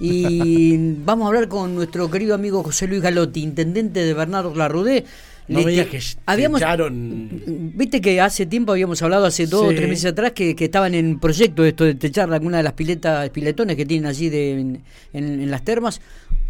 Y 0.00 0.76
vamos 1.04 1.24
a 1.24 1.28
hablar 1.28 1.48
con 1.48 1.74
nuestro 1.74 2.10
querido 2.10 2.34
amigo 2.34 2.62
José 2.62 2.86
Luis 2.86 3.02
Galotti, 3.02 3.42
intendente 3.42 4.04
de 4.04 4.14
Bernardo 4.14 4.54
Larrudé. 4.54 5.04
No 5.48 5.60
me 5.62 5.70
digas 5.70 5.86
que 5.86 6.00
habíamos, 6.26 6.60
echaron... 6.60 7.30
Viste 7.76 8.00
que 8.00 8.20
hace 8.20 8.46
tiempo 8.46 8.72
habíamos 8.72 9.00
hablado, 9.02 9.26
hace 9.26 9.46
dos 9.46 9.66
o 9.66 9.68
tres 9.68 9.88
meses 9.88 10.06
atrás, 10.06 10.32
que, 10.32 10.56
que 10.56 10.64
estaban 10.64 10.92
en 10.94 11.20
proyecto 11.20 11.64
esto 11.64 11.84
de 11.84 11.94
techar 11.94 12.32
alguna 12.32 12.56
de 12.56 12.62
las 12.64 12.72
piletas, 12.72 13.30
piletones 13.30 13.76
que 13.76 13.86
tienen 13.86 14.06
allí 14.06 14.28
de, 14.28 14.58
en, 14.58 14.82
en- 15.12 15.40
en 15.42 15.50
las 15.50 15.62
termas. 15.62 16.00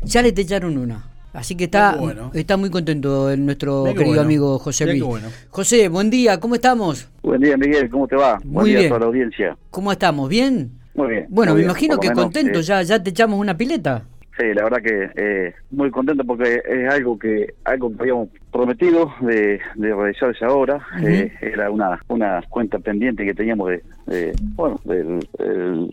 Ya 0.02 0.22
le 0.22 0.32
techaron 0.32 0.78
una. 0.78 1.04
Así 1.34 1.54
que 1.54 1.64
está, 1.64 1.96
bueno. 1.96 2.30
está 2.32 2.56
muy 2.56 2.70
contento 2.70 3.36
nuestro 3.36 3.84
querido 3.84 4.06
bueno. 4.06 4.22
amigo 4.22 4.58
José 4.58 4.86
Luis. 4.86 5.02
bueno. 5.02 5.28
José, 5.50 5.88
buen 5.90 6.08
día, 6.08 6.40
¿cómo 6.40 6.54
estamos? 6.54 7.06
Buen 7.22 7.42
día, 7.42 7.58
Miguel, 7.58 7.90
¿cómo 7.90 8.08
te 8.08 8.16
va? 8.16 8.38
Muy 8.42 8.52
Buen 8.54 8.66
día 8.68 8.78
bien. 8.78 8.86
a 8.86 8.88
toda 8.88 9.00
la 9.00 9.06
audiencia. 9.06 9.58
¿Cómo 9.70 9.92
estamos? 9.92 10.30
¿Bien? 10.30 10.70
Muy 10.96 11.08
bien. 11.08 11.26
Bueno, 11.28 11.52
muy 11.52 11.60
me 11.60 11.66
bien, 11.66 11.70
imagino 11.70 11.98
que 11.98 12.08
menos, 12.08 12.24
contento, 12.24 12.58
eh, 12.58 12.62
ya, 12.62 12.82
ya 12.82 13.02
te 13.02 13.10
echamos 13.10 13.38
una 13.38 13.56
pileta. 13.56 14.02
Sí, 14.38 14.45
la 14.52 14.64
verdad 14.64 14.82
que 14.82 15.10
eh, 15.16 15.55
muy 15.70 15.91
contento 15.91 16.22
porque 16.22 16.60
es 16.69 16.92
algo 16.92 17.19
que 17.19 17.55
algo 17.64 17.88
que 17.91 17.96
habíamos 18.02 18.28
prometido 18.52 19.10
de, 19.22 19.59
de 19.77 19.95
realizar 19.95 20.30
esa 20.30 20.48
obra. 20.48 20.77
Ujú. 20.98 21.06
Eh, 21.06 21.32
era 21.41 21.70
una 21.70 21.98
una 22.09 22.42
cuenta 22.50 22.78
pendiente 22.78 23.24
que 23.24 23.32
teníamos 23.32 23.70
de, 23.70 23.82
de- 24.06 24.34
bueno, 24.55 24.78
del, 24.84 25.27
el- 25.38 25.91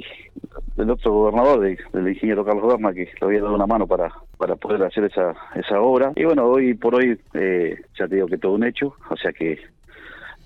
del 0.76 0.90
otro 0.90 1.12
gobernador, 1.14 1.62
de- 1.62 1.78
del 1.94 2.10
ingeniero 2.10 2.44
Carlos 2.44 2.68
Berna, 2.68 2.92
que 2.92 3.06
le 3.06 3.26
había 3.28 3.42
dado 3.42 3.56
una 3.56 3.66
mano 3.68 3.88
para 3.88 4.12
para 4.38 4.58
poder 4.58 4.84
hacer 4.84 5.06
esa 5.06 5.34
esa 5.56 5.80
obra. 5.80 6.12
Y 6.18 6.26
bueno, 6.26 6.46
hoy 6.46 6.74
por 6.74 6.96
hoy 6.96 7.18
eh, 7.36 7.78
ya 7.98 8.10
te 8.10 8.16
digo 8.16 8.28
que 8.28 8.38
todo 8.38 8.54
un 8.54 8.66
hecho, 8.66 8.94
o 9.10 9.16
sea 9.16 9.32
que 9.32 9.58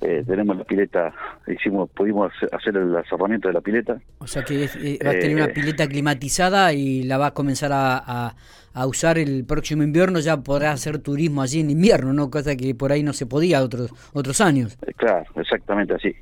eh, 0.02 0.24
tenemos 0.28 0.56
la 0.58 0.64
pileta, 0.64 1.14
hicimos 1.48 1.90
pudimos 1.90 2.32
hacer- 2.52 2.78
el 2.78 2.96
acerramiento 2.96 3.48
de 3.48 3.54
la 3.56 3.62
pileta. 3.62 3.98
O 4.20 4.28
sea 4.28 4.44
que 4.44 4.64
es- 4.66 4.76
eh, 4.76 5.00
vas 5.04 5.16
a 5.16 5.20
tener 5.20 5.32
Eh, 5.40 5.44
una 5.44 5.48
pileta 5.54 5.88
climatizada 5.88 6.72
y 6.74 7.04
la 7.04 7.18
vas 7.18 7.32
a 7.32 7.34
comenzar 7.34 7.72
a, 7.72 7.98
a- 7.98 8.36
a 8.74 8.86
usar 8.86 9.18
el 9.18 9.44
próximo 9.46 9.82
invierno, 9.82 10.20
ya 10.20 10.38
podrás 10.38 10.76
hacer 10.76 11.00
turismo 11.00 11.42
allí 11.42 11.62
en 11.62 11.72
invierno, 11.72 12.14
¿no? 12.14 12.30
Cosa 12.30 12.56
que 12.56 12.76
por 12.76 12.92
ahí 12.92 13.02
no 13.02 13.12
se 13.14 13.26
podía 13.26 13.64
otros 13.64 13.92
otros 14.14 14.40
años. 14.40 14.78
Eh, 14.86 14.94
Claro, 14.96 15.26
exactamente 15.36 15.96
así. 15.96 16.14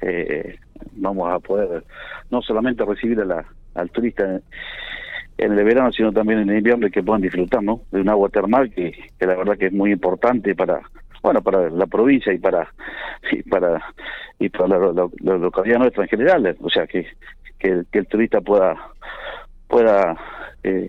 Eh, 0.00 0.56
vamos 0.92 1.28
a 1.32 1.40
poder 1.40 1.82
no 2.30 2.40
solamente 2.42 2.84
recibir 2.84 3.20
a 3.20 3.24
la- 3.24 3.44
al 3.74 3.90
turista 3.90 4.40
en, 5.38 5.52
el 5.58 5.64
verano, 5.64 5.90
sino 5.90 6.12
también 6.12 6.38
en 6.40 6.50
el 6.50 6.58
invierno 6.58 6.86
y 6.86 6.90
que 6.92 7.02
puedan 7.02 7.20
disfrutar 7.22 7.62
¿no? 7.64 7.80
de 7.90 8.00
un 8.00 8.08
agua 8.08 8.28
termal 8.28 8.70
que, 8.70 8.92
que 9.18 9.26
la 9.26 9.34
verdad 9.34 9.58
que 9.58 9.66
es 9.66 9.72
muy 9.72 9.90
importante 9.90 10.54
para 10.54 10.80
bueno 11.24 11.40
para 11.42 11.70
la 11.70 11.86
provincia 11.86 12.32
y 12.32 12.38
para 12.38 12.68
y 13.32 13.42
para 13.42 13.82
y 14.38 14.48
para 14.50 14.68
la, 14.78 14.92
la- 14.92 15.08
la 15.22 15.38
localidad 15.38 15.78
nuestra 15.78 16.04
en 16.04 16.08
general 16.10 16.56
o 16.60 16.68
sea 16.70 16.86
que 16.86 17.06
que, 17.58 17.68
el- 17.70 17.86
que 17.90 17.98
el 18.00 18.06
turista 18.06 18.40
pueda 18.42 18.76
pueda 19.66 20.16
eh, 20.62 20.88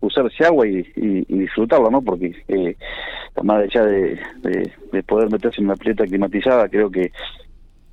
usar 0.00 0.26
ese 0.26 0.44
agua 0.46 0.66
y, 0.66 0.78
y, 0.96 1.24
y 1.28 1.38
disfrutarla, 1.40 1.90
¿no? 1.90 2.00
Porque 2.02 2.34
eh, 2.48 2.76
más 3.42 3.62
allá 3.62 3.84
de, 3.84 4.18
de, 4.42 4.72
de 4.92 5.02
poder 5.02 5.30
meterse 5.30 5.60
en 5.60 5.66
una 5.66 5.76
pileta 5.76 6.04
climatizada, 6.04 6.68
creo 6.68 6.90
que 6.90 7.12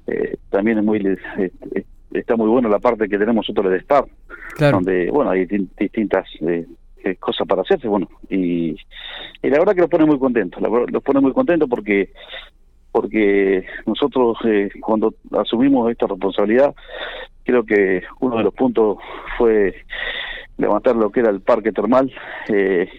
eh, 0.07 0.37
también 0.49 0.77
es 0.79 0.83
muy 0.83 0.97
eh, 0.99 1.51
eh, 1.75 1.83
está 2.13 2.35
muy 2.37 2.47
bueno 2.49 2.69
la 2.69 2.79
parte 2.79 3.07
que 3.09 3.17
tenemos 3.17 3.47
nosotros 3.47 3.71
de 3.71 3.77
Claro. 4.55 4.77
donde 4.77 5.09
bueno 5.11 5.31
hay 5.31 5.45
di- 5.45 5.67
distintas 5.77 6.25
eh, 7.03 7.15
cosas 7.15 7.47
para 7.47 7.61
hacerse, 7.61 7.87
bueno 7.87 8.07
y, 8.29 8.71
y 9.41 9.49
la 9.49 9.59
verdad 9.59 9.73
que 9.75 9.81
los 9.81 9.89
pone 9.89 10.05
muy 10.05 10.19
contentos, 10.19 10.61
los 10.61 11.03
pone 11.03 11.19
muy 11.19 11.33
contentos 11.33 11.67
porque 11.69 12.11
porque 12.91 13.65
nosotros 13.85 14.37
eh, 14.45 14.69
cuando 14.81 15.13
asumimos 15.37 15.89
esta 15.91 16.07
responsabilidad 16.07 16.73
creo 17.43 17.63
que 17.65 18.03
uno 18.19 18.37
de 18.37 18.43
los 18.43 18.53
puntos 18.53 18.97
fue 19.37 19.73
levantar 20.57 20.95
lo 20.95 21.09
que 21.09 21.21
era 21.21 21.29
el 21.29 21.41
parque 21.41 21.71
termal 21.71 22.11
eh, 22.49 22.89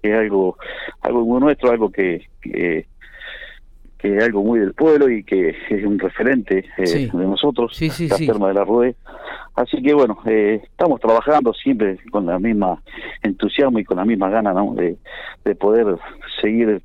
que 0.00 0.08
es 0.10 0.16
algo 0.16 0.56
algo 1.02 1.24
muy 1.24 1.40
nuestro 1.40 1.70
algo 1.70 1.90
que, 1.90 2.28
que 2.40 2.86
que 3.98 4.16
es 4.16 4.24
algo 4.24 4.42
muy 4.42 4.60
del 4.60 4.72
pueblo 4.72 5.10
y 5.10 5.24
que 5.24 5.50
es 5.68 5.84
un 5.84 5.98
referente 5.98 6.64
eh, 6.78 6.86
Sí. 6.86 7.10
de 7.12 7.24
nosotros 7.26 7.76
Sí, 7.76 7.90
sí, 7.90 8.08
la 8.08 8.16
terma 8.16 8.48
de 8.48 8.54
la 8.54 8.64
Rué 8.64 8.94
así 9.54 9.82
que 9.82 9.92
bueno 9.94 10.18
eh, 10.26 10.60
estamos 10.62 11.00
trabajando 11.00 11.52
siempre 11.54 11.98
con 12.10 12.26
la 12.26 12.38
misma 12.38 12.82
entusiasmo 13.22 13.78
y 13.78 13.84
con 13.84 13.96
la 13.96 14.04
misma 14.04 14.30
gana 14.30 14.52
¿no? 14.52 14.74
de, 14.74 14.96
de 15.44 15.54
poder 15.54 15.96
seguir 16.40 16.82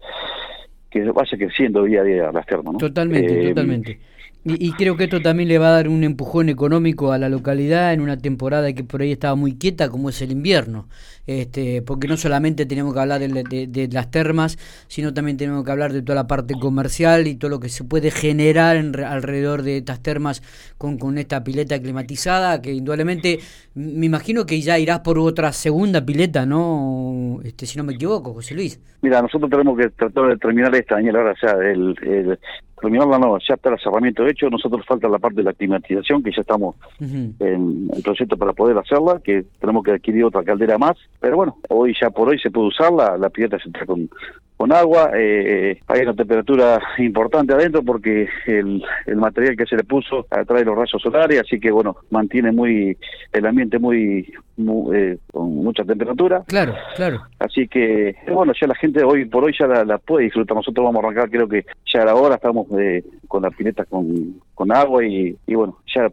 que 0.90 1.03
vaya 1.12 1.38
creciendo 1.38 1.84
día 1.84 2.02
a 2.02 2.03
día 2.03 2.31
las 2.31 2.46
termas 2.46 2.74
¿no? 2.74 2.80
Totalmente, 2.80 3.46
Eh, 3.46 3.50
totalmente. 3.50 4.00
Y, 4.47 4.72
creo 4.73 4.95
que 4.95 5.06
esto 5.06 5.23
también 5.23 5.50
le 5.50 5.57
va 5.57 5.69
a 5.69 5.72
dar 5.72 5.88
un 5.89 6.03
empujón 6.03 6.50
económico 6.50 7.11
a 7.11 7.17
la 7.17 7.29
localidad 7.29 7.94
en 7.94 8.01
una 8.01 8.16
temporada 8.17 8.72
que 8.73 8.83
por 8.83 9.01
ahí 9.01 9.11
estaba 9.11 9.33
muy 9.33 9.57
quieta, 9.57 9.89
como 9.89 10.09
es 10.09 10.22
el 10.22 10.31
invierno. 10.31 10.88
Este, 11.25 11.81
porque 11.81 12.07
no 12.07 12.16
solamente 12.16 12.67
tenemos 12.67 12.94
que 12.94 13.00
hablar 13.00 13.19
de, 13.22 13.44
de- 13.44 13.66
de 13.66 13.88
las 13.91 14.11
termas, 14.11 14.59
sino 14.88 15.16
también 15.16 15.38
tenemos 15.38 15.66
que 15.66 15.72
hablar 15.72 15.91
de 15.94 16.03
toda 16.03 16.16
la 16.17 16.28
parte 16.28 16.53
comercial 16.61 17.25
y 17.25 17.34
todo 17.34 17.50
lo 17.50 17.59
que 17.59 17.69
se 17.69 17.84
puede 17.85 18.11
generar 18.11 18.75
en 18.75 18.94
re- 18.94 19.05
alrededor 19.05 19.63
de 19.63 19.78
estas 19.78 20.03
termas 20.03 20.44
con, 20.78 21.00
con 21.00 21.17
esta 21.17 21.44
pileta 21.44 21.81
climatizada, 21.81 22.61
que 22.61 22.72
indudablemente 22.72 23.39
me 23.73 24.05
imagino 24.05 24.45
que 24.45 24.61
ya 24.61 24.78
irás 24.78 25.00
por 25.00 25.17
otra 25.17 25.51
segunda 25.53 26.05
pileta, 26.05 26.45
¿no? 26.45 27.39
Este, 27.44 27.66
si 27.66 27.79
no 27.79 27.84
me 27.84 27.94
equivoco, 27.94 28.31
José 28.35 28.53
Luis. 28.53 28.79
Mira, 29.01 29.23
nosotros 29.23 29.50
tenemos 29.50 29.75
que 29.75 29.89
tratar 29.89 30.28
de 30.28 30.38
terminar 30.38 30.75
esta, 30.75 30.95
Daniel, 30.95 31.16
ahora 31.16 31.34
ya, 31.41 31.51
el, 31.53 31.95
el, 32.03 32.39
terminarla 32.79 33.17
no, 33.17 33.38
ya 33.39 33.55
está 33.55 33.69
el 33.72 33.79
cerramiento 33.79 34.23
hecho, 34.35 34.50
nosotros 34.50 34.85
falta 34.85 35.07
la 35.07 35.19
parte 35.19 35.38
de 35.38 35.44
la 35.44 35.53
climatización, 35.53 36.22
que 36.22 36.31
ya 36.31 36.41
estamos 36.41 36.75
en 37.00 37.90
el 37.94 38.03
proyecto 38.03 38.38
para 38.38 38.53
poder 38.53 38.78
hacerla, 38.78 39.19
que 39.23 39.46
tenemos 39.59 39.84
que 39.84 39.91
adquirir 39.91 40.25
otra 40.25 40.44
caldera 40.44 40.78
más, 40.78 40.97
pero 41.19 41.38
bueno, 41.38 41.57
hoy 41.69 41.96
ya 42.00 42.09
por 42.09 42.29
hoy 42.29 42.40
se 42.40 42.51
puede 42.51 42.68
usarla, 42.68 43.18
la 43.18 43.29
pileta 43.29 43.57
se 43.59 43.69
está 43.69 43.85
con, 43.85 44.09
con 44.57 44.71
agua, 44.71 45.11
eh, 45.16 45.79
hay 45.88 46.01
una 46.01 46.13
temperatura 46.13 46.79
importante 46.97 47.53
adentro 47.53 47.83
porque 47.83 48.27
el, 48.47 48.81
el 49.05 49.16
material 49.17 49.57
que 49.57 49.66
se 49.66 49.75
le 49.75 49.83
puso 49.83 50.25
atrae 50.29 50.63
los 50.63 50.75
rayos 50.75 51.01
solares, 51.01 51.41
así 51.41 51.59
que 51.59 51.71
bueno, 51.71 51.97
mantiene 52.09 52.51
muy 52.53 52.97
el 53.33 53.45
ambiente 53.45 53.79
muy, 53.79 54.31
muy, 54.57 54.97
eh, 54.97 55.17
con 55.31 55.55
mucha 55.55 55.83
temperatura. 55.83 56.43
Claro, 56.47 56.73
claro. 56.95 57.21
Así 57.39 57.67
que, 57.67 58.16
bueno, 58.31 58.53
ya 58.59 58.67
la 58.67 58.75
gente 58.75 59.03
hoy 59.03 59.25
por 59.25 59.43
hoy 59.43 59.53
ya 59.59 59.67
la, 59.67 59.83
la 59.83 59.97
puede 59.97 60.25
disfrutar. 60.25 60.55
Nosotros 60.55 60.85
vamos 60.85 61.03
a 61.03 61.07
arrancar, 61.07 61.29
creo 61.29 61.49
que 61.49 61.66
ya 61.93 62.03
a 62.03 62.05
la 62.05 62.16
hora 62.16 62.35
estamos 62.35 62.67
eh, 62.79 63.03
con 63.27 63.43
la 63.43 63.51
pileta 63.51 63.83
con, 63.85 64.35
con 64.53 64.72
agua 64.72 65.05
y, 65.05 65.35
y 65.47 65.55
bueno, 65.55 65.79
ya 65.93 66.05
eh, 66.05 66.11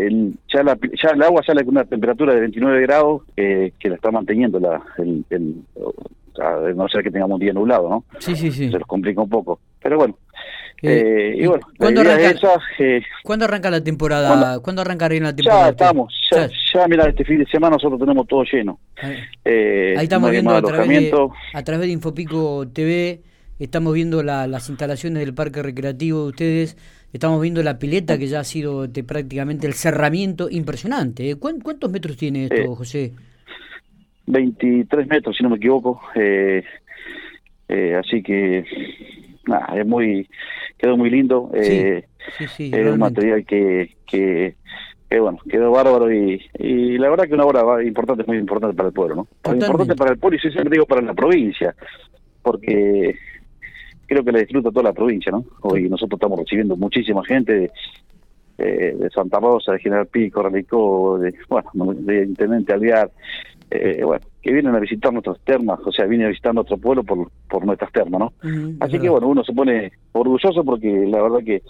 el, 0.00 0.34
ya, 0.52 0.62
la, 0.64 0.76
ya 1.00 1.10
el 1.10 1.22
agua 1.22 1.42
sale 1.44 1.64
con 1.64 1.76
una 1.76 1.84
temperatura 1.84 2.34
de 2.34 2.40
29 2.40 2.80
grados 2.82 3.22
eh, 3.36 3.72
que 3.78 3.88
la 3.90 3.94
está 3.94 4.10
manteniendo 4.10 4.58
la, 4.58 4.82
el, 4.98 5.24
el- 5.30 5.62
a 6.40 6.72
no 6.74 6.88
ser 6.88 7.02
que 7.02 7.10
tengamos 7.10 7.34
un 7.36 7.40
día 7.40 7.52
nublado, 7.52 7.88
¿no? 7.88 8.04
Sí, 8.18 8.34
sí, 8.36 8.50
sí. 8.50 8.70
Se 8.70 8.78
nos 8.78 8.86
complica 8.86 9.20
un 9.22 9.28
poco. 9.28 9.60
Pero 9.82 9.96
bueno, 9.98 10.16
Eh, 10.80 11.32
eh, 11.34 11.42
y 11.42 11.46
bueno, 11.46 11.66
¿cuándo 11.76 12.02
arranca- 12.02 12.30
esa, 12.30 12.54
eh, 12.78 13.02
¿Cuándo 13.24 13.44
arranca 13.46 13.68
la 13.70 13.82
temporada? 13.82 14.28
¿Cuándo? 14.28 14.62
¿Cuándo, 14.62 14.82
arranca 14.82 15.08
bien 15.08 15.24
la 15.24 15.34
temporada? 15.34 15.64
ya 15.64 15.70
estamos, 15.70 16.14
ya, 16.30 16.46
Ya. 16.46 16.52
ya, 16.74 16.86
mira, 16.88 17.08
este 17.08 17.24
fin 17.24 17.38
de 17.40 17.46
semana 17.46 17.74
nosotros 17.74 17.98
tenemos 17.98 18.26
todo 18.28 18.44
lleno. 18.44 18.78
Ahí 19.02 19.16
Eh, 19.44 19.94
ahí 19.98 20.04
estamos 20.04 20.30
viendo 20.30 20.54
a 20.54 20.62
través, 20.62 20.88
de, 20.88 21.28
a 21.54 21.62
través 21.64 21.86
de 21.86 21.92
Infopico 21.92 22.68
TV, 22.72 23.22
estamos 23.58 23.92
viendo 23.92 24.22
la- 24.22 24.46
las 24.46 24.68
instalaciones 24.68 25.18
del 25.24 25.34
parque 25.34 25.62
recreativo 25.64 26.22
de 26.22 26.28
ustedes, 26.28 26.76
estamos 27.12 27.40
viendo 27.42 27.60
la 27.64 27.80
pileta 27.80 28.16
que 28.16 28.28
ya 28.28 28.38
ha 28.40 28.44
sido 28.44 28.84
este, 28.84 29.02
prácticamente 29.02 29.66
el 29.66 29.72
cerramiento 29.74 30.48
impresionante. 30.48 31.34
¿Cuán- 31.36 31.58
¿Cuántos 31.60 31.90
metros 31.90 32.16
tiene 32.16 32.44
esto, 32.44 32.54
Eh, 32.54 32.66
José? 32.76 33.12
23 34.30 35.08
metros, 35.08 35.36
si 35.36 35.42
no 35.42 35.50
me 35.50 35.56
equivoco. 35.56 36.00
Eh, 36.14 36.62
eh, 37.68 37.94
así 37.94 38.22
que, 38.22 38.64
nada, 39.46 39.78
es 39.78 39.86
muy, 39.86 40.28
quedó 40.78 40.96
muy 40.96 41.10
lindo. 41.10 41.50
Eh, 41.54 42.04
Sí, 42.36 42.46
sí, 42.46 42.70
es 42.72 42.86
un 42.86 42.98
material 42.98 43.44
que, 43.44 43.96
que, 44.06 44.56
que, 45.08 45.20
bueno, 45.20 45.38
quedó 45.48 45.70
bárbaro 45.70 46.12
y, 46.12 46.40
y 46.58 46.98
la 46.98 47.08
verdad 47.08 47.24
que 47.24 47.34
una 47.34 47.44
obra 47.44 47.82
importante, 47.82 48.24
muy 48.26 48.36
importante 48.36 48.76
para 48.76 48.88
el 48.88 48.94
pueblo, 48.94 49.14
¿no? 49.14 49.24
Totalmente. 49.24 49.66
importante 49.66 49.96
para 49.96 50.12
el 50.12 50.18
pueblo 50.18 50.36
y 50.36 50.40
sí 50.40 50.50
siempre 50.50 50.74
digo 50.74 50.86
para 50.86 51.00
la 51.00 51.14
provincia, 51.14 51.74
porque 52.42 53.16
creo 54.06 54.24
que 54.24 54.32
la 54.32 54.40
disfruta 54.40 54.70
toda 54.70 54.84
la 54.84 54.92
provincia, 54.92 55.32
¿no? 55.32 55.44
Hoy 55.62 55.88
nosotros 55.88 56.18
estamos 56.18 56.38
recibiendo 56.38 56.76
muchísima 56.76 57.24
gente 57.24 57.52
de, 57.54 57.70
eh, 58.58 58.96
de 58.98 59.10
Santa 59.10 59.40
Rosa, 59.40 59.72
de 59.72 59.78
General 59.78 60.06
Pico, 60.06 60.42
Relicó, 60.42 61.18
de, 61.18 61.34
bueno, 61.48 61.70
de 61.94 62.24
Intendente 62.24 62.72
Alvear, 62.72 63.10
eh, 63.70 64.02
bueno, 64.04 64.24
que 64.42 64.52
vienen 64.52 64.74
a 64.74 64.80
visitar 64.80 65.12
nuestras 65.12 65.38
termas, 65.44 65.78
o 65.84 65.92
sea, 65.92 66.06
vienen 66.06 66.26
a 66.26 66.30
visitar 66.30 66.54
nuestro 66.54 66.76
pueblo 66.78 67.04
por, 67.04 67.30
por 67.48 67.66
nuestras 67.66 67.92
termas, 67.92 68.20
¿no? 68.20 68.32
Así 68.80 68.98
que 68.98 69.08
bueno, 69.08 69.28
uno 69.28 69.44
se 69.44 69.52
pone 69.52 69.92
orgulloso 70.12 70.64
porque 70.64 71.06
la 71.06 71.22
verdad 71.22 71.38
que, 71.44 71.62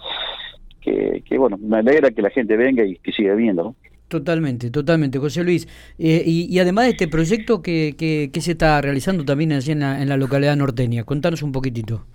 que, 0.81 1.23
que, 1.25 1.37
bueno, 1.37 1.57
me 1.57 1.77
alegra 1.77 2.11
que 2.11 2.21
la 2.21 2.29
gente 2.29 2.55
venga 2.55 2.83
y 2.85 2.95
que 2.97 3.11
siga 3.11 3.35
viendo, 3.35 3.63
¿no? 3.63 3.75
Totalmente, 4.07 4.71
totalmente, 4.71 5.19
José 5.19 5.43
Luis. 5.43 5.67
Eh, 5.99 6.23
y, 6.25 6.47
y 6.49 6.59
además 6.59 6.85
de 6.85 6.91
este 6.91 7.07
proyecto, 7.07 7.61
que, 7.61 7.95
que, 7.97 8.31
que 8.33 8.41
se 8.41 8.53
está 8.53 8.81
realizando 8.81 9.23
también 9.23 9.51
allí 9.51 9.71
en 9.71 9.81
la, 9.81 10.01
en 10.01 10.09
la 10.09 10.17
localidad 10.17 10.55
norteña? 10.55 11.03
Contanos 11.03 11.43
un 11.43 11.51
poquitito. 11.51 12.05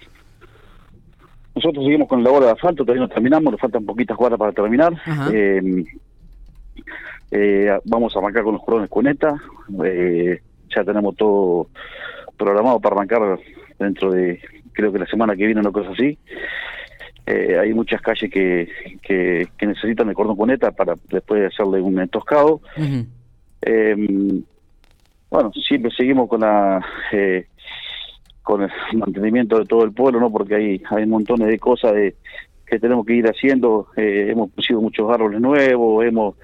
Nosotros 1.54 1.84
seguimos 1.84 2.08
con 2.08 2.24
la 2.24 2.30
obra 2.30 2.46
de 2.46 2.52
asfalto, 2.52 2.84
todavía 2.84 3.06
no 3.06 3.08
terminamos, 3.08 3.52
nos 3.52 3.60
faltan 3.60 3.84
poquitas 3.84 4.16
cuadras 4.16 4.40
para 4.40 4.50
terminar. 4.50 4.92
Ajá. 5.04 5.30
Eh, 5.32 5.84
Eh, 7.30 7.70
vamos 7.84 8.14
a 8.14 8.18
arrancar 8.18 8.44
con 8.44 8.54
los 8.54 8.62
corones 8.62 8.90
Cuneta. 8.90 9.34
Eh, 9.84 10.40
ya 10.74 10.84
tenemos 10.84 11.16
todo 11.16 11.68
programado 12.36 12.80
para 12.80 12.96
arrancar 12.96 13.38
dentro 13.78 14.10
de, 14.10 14.40
creo 14.72 14.92
que 14.92 14.98
la 14.98 15.06
semana 15.06 15.34
que 15.34 15.46
viene, 15.46 15.60
una 15.60 15.72
cosa 15.72 15.90
así. 15.90 16.18
Eh, 17.26 17.56
hay 17.58 17.72
muchas 17.72 18.02
calles 18.02 18.30
que, 18.30 18.68
que, 19.02 19.48
necesitan 19.66 20.08
el 20.08 20.14
cordón 20.14 20.36
cuneta 20.36 20.72
para 20.72 20.94
después 21.08 21.50
hacerle 21.52 21.80
un 21.80 21.98
entoscado. 21.98 22.60
Em, 23.62 24.42
bueno, 25.30 25.50
siempre 25.66 25.90
seguimos 25.90 26.28
con 26.28 26.40
la 26.40 26.84
eh, 27.12 27.46
con 28.42 28.62
el 28.62 28.70
mantenimiento 28.92 29.58
de 29.58 29.64
todo 29.64 29.84
el 29.84 29.92
pueblo, 29.92 30.20
¿no? 30.20 30.30
Porque 30.30 30.54
hay 30.54 30.82
hay 30.90 31.06
montones 31.06 31.48
de 31.48 31.58
cosas 31.58 31.94
de 31.94 32.14
que 32.74 32.80
tenemos 32.80 33.06
que 33.06 33.14
ir 33.14 33.26
haciendo. 33.26 33.88
Eh, 33.96 34.28
hemos 34.30 34.50
pusido 34.50 34.80
muchos 34.80 35.10
árboles 35.10 35.40
nuevos, 35.40 36.04
hemos 36.04 36.34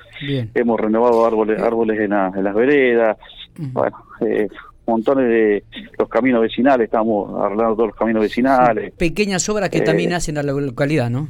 hemos 0.54 0.80
renovado 0.80 1.26
árboles 1.26 1.60
árboles 1.60 1.98
en, 2.00 2.10
las 2.10 2.54
veredas. 2.54 3.16
Bueno, 3.56 3.96
eh, 4.20 4.48
montones 4.86 5.28
de 5.28 5.64
los 5.98 6.08
caminos 6.08 6.42
vecinales, 6.42 6.84
estamos 6.84 7.34
arreglando 7.42 7.74
todos 7.74 7.88
los 7.88 7.96
caminos 7.96 8.22
vecinales. 8.22 8.92
Pequeñas 8.94 9.48
obras 9.48 9.70
que 9.70 9.80
también 9.80 10.12
hacen 10.12 10.38
a 10.38 10.42
la 10.42 10.52
localidad, 10.52 11.10
¿no? 11.10 11.28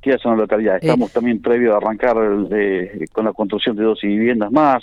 Que 0.00 0.12
hacen 0.12 0.32
a 0.32 0.34
la 0.34 0.42
localidad. 0.42 0.76
Estamos 0.80 1.12
también 1.12 1.40
previo 1.40 1.74
a 1.74 1.78
arrancar 1.78 2.16
con 3.12 3.24
la 3.24 3.32
construcción 3.32 3.74
de 3.76 3.84
dos 3.84 4.00
viviendas 4.02 4.52
más. 4.52 4.82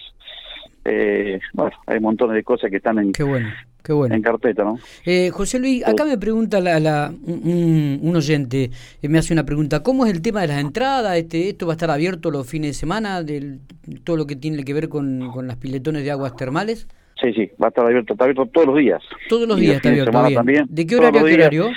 Eh, 0.86 1.40
bueno, 1.54 1.72
hay 1.86 2.00
montones 2.00 2.36
de 2.36 2.44
cosas 2.44 2.70
que 2.70 2.78
están 2.78 3.00
en, 3.00 3.14
Qué 3.14 3.24
bueno. 3.24 3.50
Qué 3.84 3.92
bueno. 3.92 4.16
En 4.16 4.22
carpeta, 4.22 4.64
¿no? 4.64 4.80
Eh, 5.06 5.30
José 5.30 5.60
Luis, 5.60 5.86
acá 5.86 6.06
me 6.06 6.18
pregunta 6.18 6.62
la, 6.62 7.14
un, 7.26 8.14
oyente, 8.16 8.72
eh, 9.02 9.10
me 9.10 9.20
hace 9.20 9.34
una 9.34 9.46
pregunta, 9.46 9.84
¿cómo 9.84 10.06
es 10.06 10.14
el 10.14 10.22
tema 10.22 10.40
de 10.42 10.48
las 10.48 10.62
entradas? 10.62 11.18
Este, 11.18 11.50
¿Esto 11.50 11.68
va 11.68 11.74
a 11.74 11.76
estar 11.76 11.92
abierto 11.92 12.32
los 12.32 12.50
fines 12.50 12.70
de 12.70 12.74
semana, 12.76 13.24
del, 13.24 13.60
todo 14.06 14.16
lo 14.16 14.26
que 14.26 14.38
tiene 14.38 14.64
que 14.64 14.74
ver 14.74 14.88
con, 14.88 15.30
con 15.34 15.48
las 15.48 15.58
piletones 15.58 16.06
de 16.06 16.12
aguas 16.12 16.34
termales? 16.38 16.88
Sí, 17.22 17.34
sí, 17.34 17.52
va 17.62 17.68
a 17.68 17.70
estar 17.70 17.86
abierto, 17.86 18.14
está 18.14 18.24
abierto 18.24 18.46
todos 18.46 18.68
los 18.68 18.78
días. 18.78 19.04
Todos 19.28 19.48
los 19.50 19.60
días 19.60 19.76
está 19.76 19.90
abierto, 19.90 20.12
También, 20.34 20.66
¿De 20.70 20.88
qué 20.88 20.96
horario 20.96 21.20
a 21.20 21.26
qué 21.26 21.34
horario? 21.34 21.70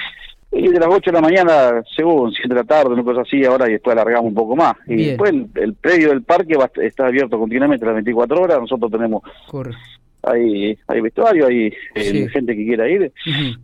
Y 0.52 0.68
de 0.68 0.78
las 0.78 0.88
8 0.88 1.10
de 1.10 1.12
la 1.12 1.20
mañana, 1.20 1.82
según 1.96 2.30
7 2.30 2.48
de 2.48 2.54
la 2.54 2.64
tarde, 2.64 2.94
una 2.94 3.02
cosa 3.02 3.22
así, 3.22 3.44
ahora 3.44 3.68
y 3.68 3.72
después 3.72 3.94
alargamos 3.94 4.28
un 4.28 4.34
poco 4.34 4.54
más. 4.54 4.74
Y 4.86 5.06
después 5.06 5.34
el, 5.56 5.74
predio 5.74 6.10
del 6.10 6.22
parque 6.22 6.56
va, 6.56 6.70
está 6.76 7.08
abierto 7.08 7.36
continuamente 7.36 7.84
las 7.84 7.94
24 7.94 8.40
horas, 8.40 8.60
nosotros 8.60 8.92
tenemos... 8.92 9.22
Corre 9.48 9.72
hay, 10.26 10.78
hay 10.88 11.00
vestuario, 11.00 11.46
hay 11.46 11.72
eh, 11.94 12.28
gente 12.28 12.56
que 12.56 12.64
quiera 12.64 12.88
ir. 12.88 13.12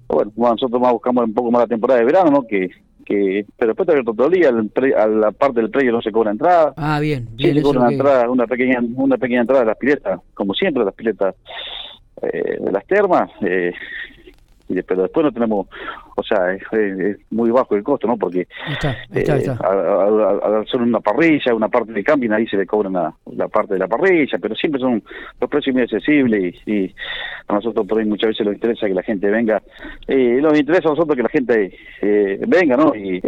bueno, 0.07 0.33
nosotros 0.37 0.81
más 0.81 0.93
buscamos 0.93 1.25
un 1.25 1.35
poco 1.35 1.51
más 1.51 1.63
la 1.63 1.67
temporada 1.67 2.01
de 2.01 2.07
verano, 2.07 2.31
¿no? 2.31 2.43
Que, 2.47 2.71
que 3.05 3.45
pero 3.59 3.71
después 3.71 3.85
está 3.85 3.93
abierto 3.93 4.15
todo 4.15 4.29
el 4.29 4.33
día, 4.33 4.51
a 4.97 5.07
la 5.07 5.33
parte 5.33 5.61
del 5.61 5.71
predio 5.71 5.93
no 5.93 6.03
se 6.03 6.13
cobra 6.13 6.31
entrada. 6.31 6.73
Ah, 6.77 7.01
bien. 7.01 7.29
bien 7.35 7.57
se 7.57 7.63
cobra 7.63 7.81
una, 7.81 7.91
entrada, 7.91 8.31
una, 8.31 8.47
pequeña, 8.47 8.81
una 8.95 9.19
pequeña 9.19 9.41
entrada 9.41 9.63
de 9.63 9.67
las 9.67 9.79
piletas, 9.79 10.21
como 10.35 10.55
siempre, 10.55 10.85
las 10.85 10.95
piletas 10.95 11.35
eh, 12.23 12.59
de 12.61 12.73
las 12.73 12.87
termas. 12.87 13.31
Eh, 13.43 13.73
pero 14.87 15.03
después 15.03 15.25
no 15.25 15.33
tenemos, 15.33 15.67
o 16.17 16.23
sea, 16.23 16.53
es, 16.53 17.19
muy 17.31 17.51
bajo 17.51 17.75
el 17.75 17.83
costo, 17.83 18.07
¿no? 18.07 18.17
Porque 18.17 18.47
está, 18.71 18.97
está, 19.13 19.37
eh, 19.39 19.57
Al, 19.61 20.63
hacer 20.63 20.81
una 20.81 21.01
parrilla, 21.01 21.55
una 21.55 21.69
parte 21.69 21.93
de 21.93 22.05
camping, 22.05 22.31
ahí 22.31 22.47
se 22.47 22.57
le 22.57 22.67
cobran 22.67 22.93
la, 22.93 23.49
parte 23.49 23.75
de 23.75 23.81
la 23.81 23.89
parrilla, 23.89 24.39
pero 24.39 24.55
siempre 24.55 24.81
son 24.81 25.03
los 25.41 25.51
precios 25.51 25.75
muy 25.75 25.83
accesibles 25.83 26.57
y, 26.67 26.95
a 27.49 27.55
nosotros 27.55 27.87
por 27.87 27.99
ahí 27.99 28.07
muchas 28.07 28.29
veces 28.29 28.47
nos 28.47 28.55
interesa 28.55 28.87
que 28.87 28.95
la 28.95 29.03
gente 29.03 29.29
venga, 29.31 29.63
eh, 30.07 30.39
nos 30.41 30.59
interesa 30.59 30.89
a 30.89 30.93
nosotros 30.93 31.17
que 31.17 31.23
la 31.23 31.29
gente 31.29 31.79
eh, 32.01 32.41
venga, 32.47 32.77
¿no? 32.77 32.95
Y, 32.95 33.21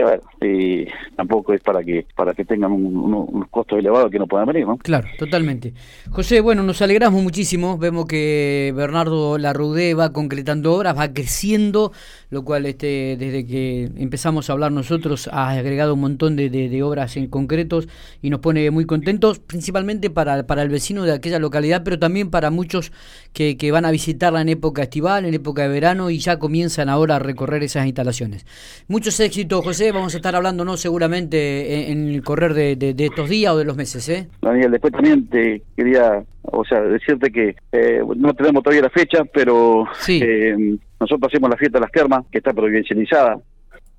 y, 0.43 0.87
tampoco 1.17 1.53
es 1.53 1.61
para 1.63 1.83
que 1.83 2.07
para 2.15 2.33
que 2.33 2.45
tengan 2.45 2.73
un, 2.73 3.47
costo 3.51 3.77
elevado 3.77 4.11
que 4.11 4.19
no 4.19 4.27
puedan 4.27 4.47
venir, 4.47 4.67
¿no? 4.67 4.77
Claro, 4.79 5.07
totalmente. 5.19 5.73
José, 6.11 6.41
bueno, 6.41 6.63
nos 6.63 6.83
alegramos 6.83 7.23
muchísimo, 7.23 7.79
vemos 7.79 8.07
que 8.07 8.73
Bernardo 8.75 9.39
Larrudé 9.39 9.95
va 9.95 10.13
concretando 10.13 10.75
obras, 10.75 10.97
va 10.99 11.13
creciendo 11.13 11.93
lo 12.35 12.45
cual 12.45 12.67
este, 12.75 13.17
desde 13.17 13.47
que 13.47 13.85
empezamos 13.97 14.51
a 14.51 14.53
hablar 14.53 14.73
nosotros 14.73 15.29
ha 15.33 15.51
agregado 15.51 15.95
un 15.95 16.01
montón 16.01 16.35
de, 16.35 16.51
de, 16.51 16.83
obras 16.83 17.17
en 17.17 17.29
concretos 17.29 17.89
y 18.21 18.31
nos 18.31 18.41
pone 18.41 18.71
muy 18.73 18.85
contentos, 18.85 19.39
principalmente 19.39 20.11
para, 20.11 20.45
para 20.47 20.63
el 20.63 20.69
vecino 20.69 21.05
de 21.05 21.13
aquella 21.13 21.39
localidad, 21.39 21.83
pero 21.85 21.99
también 21.99 22.31
para 22.31 22.51
muchos 22.51 22.93
que, 23.33 23.57
que 23.57 23.71
van 23.71 23.85
a 23.85 23.93
visitarla 23.93 24.41
en 24.41 24.49
época 24.49 24.83
estival, 24.83 25.25
en 25.25 25.35
época 25.35 25.63
de 25.63 25.69
verano 25.69 26.11
y 26.11 26.19
ya 26.19 26.39
comienzan 26.39 26.89
ahora 26.89 27.17
a 27.17 27.19
recorrer 27.21 27.63
esas 27.63 27.87
instalaciones. 27.87 28.45
Muchos 28.89 29.19
éxitos, 29.21 29.65
José, 29.65 29.93
vamos 29.93 30.15
a 30.15 30.17
estar 30.17 30.35
hablándonos 30.35 30.81
seguramente 30.81 31.93
en, 31.93 32.09
el 32.09 32.23
correr 32.23 32.55
de, 32.55 32.77
de, 32.77 33.05
estos 33.05 33.29
días 33.29 33.53
o 33.53 33.59
de 33.59 33.65
los 33.65 33.77
meses. 33.77 34.09
¿eh? 34.09 34.29
Daniel, 34.43 34.73
después 34.73 34.93
también 34.93 35.29
te 35.29 35.63
quería 35.77 36.25
o 36.43 36.65
sea, 36.65 36.81
decirte 36.83 37.31
que 37.31 37.57
eh, 37.73 38.03
no 38.17 38.35
tenemos 38.35 38.63
todavía 38.63 38.83
la 38.83 38.91
fecha, 38.91 39.25
pero 39.25 39.87
eh, 40.09 40.77
nosotros 41.05 41.31
hacemos 41.31 41.51
la 41.51 41.57
fiesta 41.57 41.79
de 41.79 41.83
las 41.83 41.93
termas, 41.93 42.25
que 42.31 42.39
está 42.39 42.53
provincializada 42.53 43.39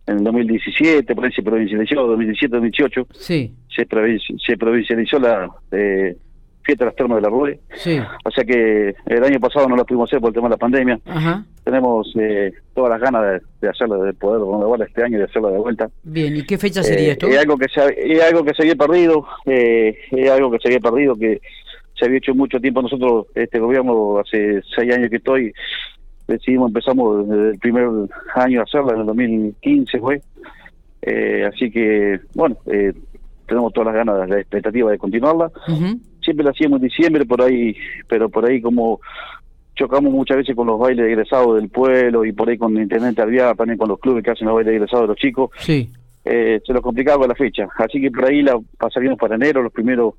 en 0.08 0.18
el 0.18 0.24
2017, 0.24 1.16
por 1.16 1.26
ahí 1.26 1.32
se 1.32 1.42
provincializó, 1.42 2.08
2017-2018, 2.16 3.08
sí. 3.14 3.54
se, 3.74 3.88
se 4.46 4.58
provincializó 4.58 5.20
la 5.20 5.50
eh, 5.72 6.16
fiesta 6.64 6.86
de 6.86 6.90
las 6.90 6.96
termas 6.96 7.18
de 7.18 7.22
la 7.22 7.30
RUE. 7.30 7.60
Sí. 7.76 8.00
O 8.24 8.32
sea 8.32 8.44
que 8.44 8.96
el 9.06 9.24
año 9.24 9.40
pasado 9.40 9.68
no 9.68 9.76
la 9.76 9.84
pudimos 9.84 10.10
hacer 10.10 10.20
por 10.20 10.30
el 10.30 10.36
tema 10.36 10.48
de 10.48 10.54
la 10.54 10.58
pandemia. 10.58 11.00
Tenemos 11.64 12.12
eh, 12.20 12.54
todas 12.74 12.92
las 12.92 13.02
ganas 13.02 13.24
de, 13.24 13.42
de 13.62 13.70
hacerla, 13.70 13.98
de 13.98 14.14
poder 14.14 14.42
renovarla 14.42 14.86
este 14.86 15.04
año 15.04 15.18
y 15.18 15.20
de 15.20 15.26
hacerla 15.26 15.50
de 15.50 15.58
vuelta. 15.58 15.90
Bien, 16.04 16.36
¿y 16.36 16.44
qué 16.44 16.58
fecha 16.58 16.84
sería 16.84 17.14
esto? 17.14 17.28
Es 17.28 17.38
algo 17.40 17.58
que 17.58 17.68
se, 17.70 18.14
es 18.14 18.24
algo 18.24 18.44
que 18.44 18.54
se 18.54 18.64
había 18.64 18.76
perdido, 18.76 19.26
es 19.46 20.30
algo 20.30 20.52
que 20.52 20.60
se 20.60 20.68
había 20.68 20.80
perdido, 20.80 21.16
que 21.16 21.42
se 21.98 22.06
había 22.06 22.18
hecho 22.18 22.36
mucho 22.36 22.60
tiempo 22.60 22.82
nosotros, 22.82 23.28
este 23.36 23.60
gobierno, 23.60 24.20
hace 24.20 24.62
seis 24.76 24.94
años 24.94 25.10
que 25.10 25.18
estoy, 25.18 25.54
decidimos, 26.28 26.70
empezamos 26.70 27.28
desde 27.28 27.50
el 27.52 27.60
primer 27.60 27.88
año 28.36 28.60
a 28.60 28.64
hacerla, 28.64 28.94
en 28.94 29.02
el 29.02 29.06
2015 29.06 30.00
fue, 30.00 30.22
eh, 31.02 31.46
así 31.46 31.70
que, 31.70 32.20
bueno, 32.34 32.58
eh, 32.66 32.94
tenemos 33.48 33.72
todas 33.74 33.94
las 33.94 34.06
ganas, 34.06 34.28
la 34.28 34.40
expectativa 34.40 34.92
de 34.92 34.98
continuarla. 34.98 35.52
Siempre 36.22 36.44
la 36.44 36.50
hacíamos 36.50 36.82
en 36.82 36.88
diciembre, 36.88 37.26
por 37.26 37.42
ahí, 37.44 37.76
pero 38.08 38.30
por 38.30 38.50
ahí 38.50 38.60
como 38.60 39.00
chocamos 39.76 40.12
muchas 40.12 40.38
veces 40.38 40.56
con 40.56 40.68
los 40.68 40.80
bailes 40.80 41.06
egresados 41.06 41.58
del 41.58 41.70
pueblo 41.70 42.26
y 42.26 42.32
por 42.32 42.50
ahí 42.50 42.58
con 42.58 42.76
el 42.76 42.84
intendente 42.84 43.22
Alviar, 43.22 43.56
también 43.56 43.78
con 43.78 43.90
los 43.90 44.00
clubes 44.00 44.24
que 44.24 44.32
hacen 44.32 44.48
los 44.48 44.56
bailes 44.56 44.74
egresados 44.74 45.04
de 45.04 45.08
los 45.08 45.18
chicos. 45.18 45.52
Sí. 45.58 45.90
Eh, 46.24 46.60
se 46.66 46.74
lo 46.74 46.82
complicaba 46.82 47.28
la 47.28 47.36
fecha. 47.36 47.68
Así 47.78 48.02
que 48.02 48.10
por 48.10 48.26
ahí 48.26 48.42
la 48.42 48.60
pasaríamos 48.80 49.20
para 49.20 49.36
enero, 49.36 49.62
los 49.62 49.72
primeros 49.72 50.16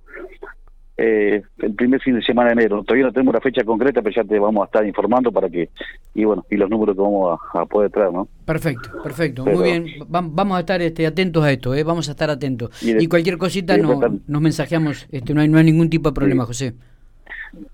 eh, 0.99 1.43
el 1.59 1.75
primer 1.75 2.01
fin 2.01 2.15
de 2.15 2.23
semana 2.23 2.49
de 2.49 2.55
enero. 2.55 2.83
Todavía 2.83 3.07
no 3.07 3.13
tenemos 3.13 3.35
la 3.35 3.41
fecha 3.41 3.65
concreta, 3.65 4.01
pero 4.01 4.15
ya 4.15 4.25
te 4.25 4.39
vamos 4.39 4.63
a 4.63 4.67
estar 4.67 4.87
informando 4.87 5.31
para 5.31 5.49
que, 5.51 5.69
y 6.15 6.25
bueno, 6.25 6.45
y 6.51 6.57
los 6.57 6.71
números 6.71 6.97
que 6.97 7.03
vamos 7.03 7.39
a, 7.53 7.67
poder 7.67 7.91
traer, 7.91 8.13
¿no? 8.13 8.29
Perfecto, 8.45 9.03
perfecto, 9.03 9.45
muy 9.45 9.63
bien. 9.63 9.87
vamos 10.09 10.57
a 10.57 10.61
estar 10.61 10.81
este, 10.81 11.07
atentos 11.07 11.45
a 11.45 11.53
esto, 11.53 11.75
¿eh? 11.75 11.83
vamos 11.85 12.09
a 12.09 12.13
estar 12.13 12.31
atentos. 12.31 12.71
Y, 12.83 13.07
cualquier 13.09 13.37
cosita 13.37 13.77
no, 13.77 14.01
nos 14.27 14.43
mensajeamos, 14.43 15.07
este, 15.11 15.35
no, 15.35 15.41
hay, 15.41 15.49
no 15.49 15.59
hay 15.59 15.65
ningún 15.65 15.91
tipo 15.91 16.09
de 16.09 16.15
problema, 16.15 16.47
José. 16.47 16.75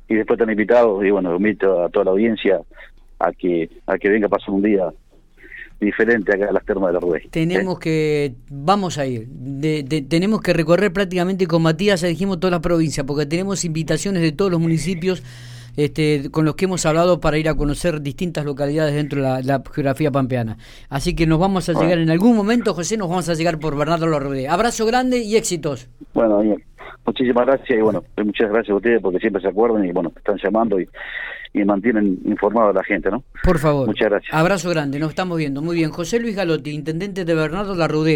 Y 0.09 0.15
después 0.15 0.39
están 0.39 0.51
invitados, 0.51 1.05
y 1.05 1.11
bueno, 1.11 1.37
invito 1.37 1.85
a 1.85 1.89
toda 1.91 2.07
la 2.07 2.11
audiencia 2.11 2.61
a 3.19 3.33
que, 3.33 3.71
a 3.87 3.99
que 3.99 4.09
venga 4.09 4.27
a 4.27 4.31
pasar 4.31 4.51
un 4.51 4.63
día 4.63 4.93
diferente 5.85 6.35
acá 6.35 6.49
a 6.49 6.53
las 6.53 6.65
termas 6.65 6.89
de 6.89 6.95
la 6.95 7.01
Rueda. 7.01 7.25
Tenemos 7.31 7.79
que, 7.79 8.35
vamos 8.51 8.99
a 8.99 9.07
ir, 9.07 9.29
tenemos 10.09 10.41
que 10.41 10.53
recorrer 10.53 10.93
prácticamente 10.93 11.47
con 11.47 11.63
Matías, 11.63 12.01
ya 12.01 12.09
dijimos 12.09 12.41
toda 12.41 12.51
la 12.51 12.61
provincia, 12.61 13.05
porque 13.05 13.27
tenemos 13.27 13.65
invitaciones 13.65 14.23
de 14.23 14.33
todos 14.33 14.51
los 14.51 14.61
municipios 14.61 15.23
este, 15.77 16.31
con 16.31 16.45
los 16.45 16.55
que 16.55 16.67
hemos 16.67 16.85
hablado 16.85 17.21
para 17.21 17.39
ir 17.39 17.49
a 17.49 17.55
conocer 17.55 18.03
distintas 18.03 18.45
localidades 18.45 18.95
dentro 18.95 19.23
de 19.23 19.43
la, 19.43 19.63
geografía 19.73 20.11
pampeana. 20.11 20.59
Así 20.89 21.15
que 21.15 21.27
nos 21.27 21.39
vamos 21.39 21.69
a 21.69 21.73
llegar 21.73 21.99
en 21.99 22.11
algún 22.11 22.37
momento, 22.37 22.75
José, 22.75 22.97
nos 22.97 23.09
vamos 23.09 23.29
a 23.29 23.35
llegar 23.35 23.59
por 23.59 23.77
Bernardo 23.77 24.07
Larrude. 24.07 24.49
Abrazo 24.49 24.85
grande 24.87 25.19
y 25.19 25.37
éxitos. 25.37 25.89
Bueno, 26.15 26.39
Daniel, 26.39 26.63
muchísimas 27.07 27.47
gracias 27.47 27.79
y 27.79 27.83
bueno, 27.83 28.03
muchas 28.25 28.51
gracias 28.51 28.71
a 28.71 28.77
ustedes 28.77 29.01
porque 29.03 29.19
siempre 29.19 29.43
se 29.43 29.49
acuerdan 29.49 29.85
y 29.85 29.93
bueno, 29.93 30.13
están 30.17 30.39
llamando 30.43 30.81
y 30.81 30.89
y 31.55 31.65
mantienen 31.65 32.19
informado 32.25 32.71
a 32.71 32.73
la 32.73 32.85
gente, 32.85 33.11
¿no? 33.11 33.23
Por 33.45 33.59
favor. 33.59 33.87
Muchas 33.87 34.09
gracias. 34.09 34.33
Abrazo 34.33 34.71
grande, 34.71 34.99
nos 34.99 35.11
estamos 35.11 35.37
viendo. 35.37 35.61
Muy 35.61 35.77
bien. 35.77 35.91
José 35.91 36.19
Luis 36.19 36.35
Galotti, 36.35 36.71
intendente 36.71 37.25
de 37.25 37.35
Bernardo 37.35 37.75
Larrudé. 37.75 38.11